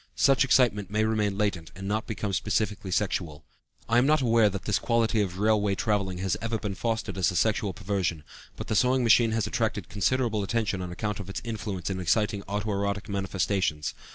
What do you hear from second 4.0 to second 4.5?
not aware